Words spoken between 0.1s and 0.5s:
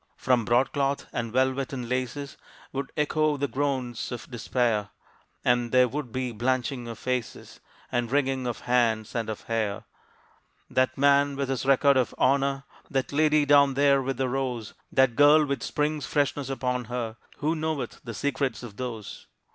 From